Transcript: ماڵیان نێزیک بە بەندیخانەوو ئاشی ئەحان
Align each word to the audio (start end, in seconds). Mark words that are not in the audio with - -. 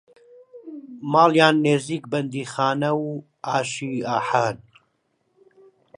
ماڵیان 1.11 1.55
نێزیک 1.65 2.03
بە 2.07 2.09
بەندیخانەوو 2.11 3.23
ئاشی 3.45 3.95
ئەحان 4.07 4.57